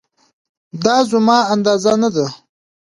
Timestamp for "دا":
0.83-0.95